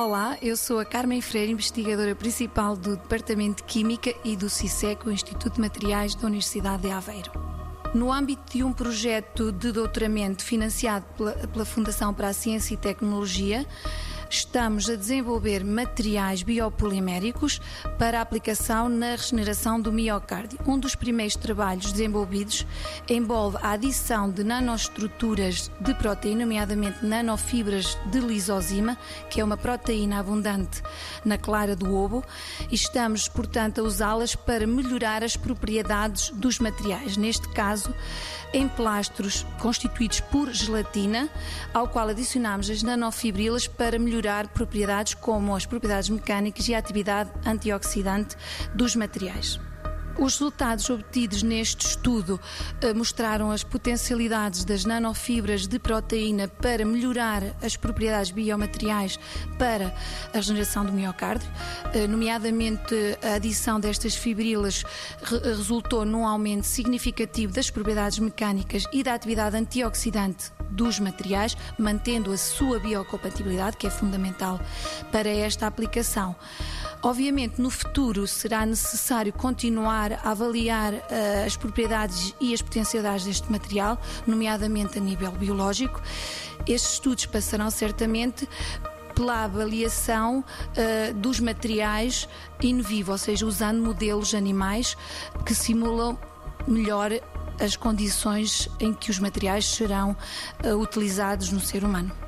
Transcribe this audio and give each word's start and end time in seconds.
Olá, 0.00 0.38
eu 0.40 0.56
sou 0.56 0.78
a 0.78 0.84
Carmen 0.84 1.20
Freire, 1.20 1.50
investigadora 1.50 2.14
principal 2.14 2.76
do 2.76 2.96
Departamento 2.96 3.64
de 3.64 3.64
Química 3.64 4.14
e 4.24 4.36
do 4.36 4.48
CISEC, 4.48 5.04
o 5.04 5.10
Instituto 5.10 5.54
de 5.54 5.60
Materiais 5.60 6.14
da 6.14 6.28
Universidade 6.28 6.82
de 6.82 6.90
Aveiro. 6.92 7.32
No 7.92 8.12
âmbito 8.12 8.52
de 8.52 8.62
um 8.62 8.72
projeto 8.72 9.50
de 9.50 9.72
doutoramento 9.72 10.44
financiado 10.44 11.04
pela, 11.16 11.32
pela 11.32 11.64
Fundação 11.64 12.14
para 12.14 12.28
a 12.28 12.32
Ciência 12.32 12.74
e 12.74 12.76
Tecnologia, 12.76 13.66
estamos 14.30 14.88
a 14.90 14.94
desenvolver 14.94 15.64
materiais 15.64 16.42
biopoliméricos 16.42 17.60
para 17.98 18.20
aplicação 18.20 18.88
na 18.88 19.12
regeneração 19.12 19.80
do 19.80 19.92
miocárdio. 19.92 20.58
Um 20.66 20.78
dos 20.78 20.94
primeiros 20.94 21.36
trabalhos 21.36 21.92
desenvolvidos 21.92 22.66
envolve 23.08 23.56
a 23.62 23.70
adição 23.70 24.30
de 24.30 24.44
nanoestruturas 24.44 25.70
de 25.80 25.94
proteína, 25.94 26.44
nomeadamente 26.44 27.04
nanofibras 27.04 27.96
de 28.06 28.20
lisozima, 28.20 28.98
que 29.30 29.40
é 29.40 29.44
uma 29.44 29.56
proteína 29.56 30.18
abundante 30.18 30.82
na 31.24 31.38
clara 31.38 31.74
do 31.74 31.94
ovo, 31.94 32.22
e 32.70 32.74
estamos, 32.74 33.28
portanto, 33.28 33.80
a 33.80 33.84
usá-las 33.84 34.34
para 34.34 34.66
melhorar 34.66 35.24
as 35.24 35.36
propriedades 35.36 36.30
dos 36.30 36.58
materiais. 36.58 37.16
Neste 37.16 37.48
caso, 37.48 37.94
em 38.52 38.68
plastros 38.68 39.46
constituídos 39.58 40.20
por 40.20 40.50
gelatina, 40.52 41.28
ao 41.72 41.88
qual 41.88 42.08
adicionamos 42.08 42.70
as 42.70 42.82
nanofibrilas 42.82 43.66
para 43.66 43.98
melhorar 43.98 44.17
propriedades 44.48 45.14
como 45.14 45.54
as 45.54 45.66
propriedades 45.66 46.08
mecânicas 46.08 46.68
e 46.68 46.74
a 46.74 46.78
atividade 46.78 47.30
antioxidante 47.46 48.36
dos 48.74 48.96
materiais. 48.96 49.60
Os 50.18 50.32
resultados 50.32 50.90
obtidos 50.90 51.44
neste 51.44 51.86
estudo 51.86 52.40
eh, 52.80 52.92
mostraram 52.92 53.52
as 53.52 53.62
potencialidades 53.62 54.64
das 54.64 54.84
nanofibras 54.84 55.68
de 55.68 55.78
proteína 55.78 56.48
para 56.48 56.84
melhorar 56.84 57.42
as 57.62 57.76
propriedades 57.76 58.32
biomateriais 58.32 59.16
para 59.56 59.94
a 60.34 60.36
regeneração 60.36 60.84
do 60.84 60.92
miocárdio, 60.92 61.48
eh, 61.94 62.08
nomeadamente 62.08 62.94
a 63.22 63.34
adição 63.34 63.78
destas 63.78 64.16
fibrilas 64.16 64.82
resultou 65.22 66.04
num 66.04 66.26
aumento 66.26 66.64
significativo 66.64 67.52
das 67.52 67.70
propriedades 67.70 68.18
mecânicas 68.18 68.84
e 68.92 69.04
da 69.04 69.14
atividade 69.14 69.56
antioxidante 69.56 70.50
dos 70.68 70.98
materiais, 70.98 71.56
mantendo 71.78 72.32
a 72.32 72.36
sua 72.36 72.78
biocompatibilidade, 72.78 73.76
que 73.76 73.86
é 73.86 73.90
fundamental 73.90 74.60
para 75.10 75.28
esta 75.28 75.66
aplicação. 75.66 76.34
Obviamente, 77.02 77.60
no 77.60 77.70
futuro 77.70 78.26
será 78.26 78.66
necessário 78.66 79.32
continuar 79.32 80.14
a 80.14 80.30
avaliar 80.30 80.94
uh, 80.94 81.46
as 81.46 81.56
propriedades 81.56 82.34
e 82.40 82.52
as 82.52 82.60
potencialidades 82.60 83.24
deste 83.24 83.50
material, 83.52 84.00
nomeadamente 84.26 84.98
a 84.98 85.00
nível 85.00 85.30
biológico. 85.30 86.02
Estes 86.66 86.94
estudos 86.94 87.26
passarão 87.26 87.70
certamente 87.70 88.48
pela 89.14 89.44
avaliação 89.44 90.40
uh, 90.40 91.14
dos 91.14 91.38
materiais 91.38 92.28
in 92.60 92.80
vivo, 92.80 93.12
ou 93.12 93.18
seja, 93.18 93.46
usando 93.46 93.80
modelos 93.80 94.34
animais 94.34 94.96
que 95.46 95.54
simulam 95.54 96.18
melhor 96.66 97.12
as 97.60 97.76
condições 97.76 98.68
em 98.80 98.92
que 98.92 99.10
os 99.10 99.20
materiais 99.20 99.66
serão 99.66 100.16
uh, 100.64 100.74
utilizados 100.74 101.52
no 101.52 101.60
ser 101.60 101.84
humano. 101.84 102.27